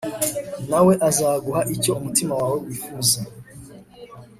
na 0.69 0.79
we 0.85 0.93
azaguha 1.09 1.61
icyo 1.75 1.91
umutima 1.99 2.33
wawe 2.41 2.57
wifuza 2.65 3.19